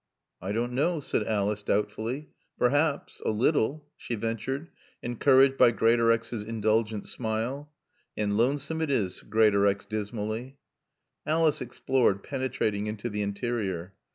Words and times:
"I 0.41 0.51
don't 0.51 0.73
know," 0.73 0.99
said 0.99 1.27
Alice 1.27 1.61
doubtfully. 1.61 2.29
"Perhaps 2.57 3.21
a 3.23 3.29
little," 3.29 3.85
she 3.95 4.15
ventured, 4.15 4.69
encouraged 5.03 5.59
by 5.59 5.69
Greatorex's 5.71 6.43
indulgent 6.43 7.05
smile. 7.05 7.71
"An' 8.17 8.35
loansoom 8.35 8.81
it 8.81 8.89
is," 8.89 9.17
said 9.17 9.29
Greatorex 9.29 9.85
dismally. 9.85 10.57
Alice 11.27 11.61
explored, 11.61 12.23
penetrating 12.23 12.87
into 12.87 13.11
the 13.11 13.21
interior. 13.21 13.93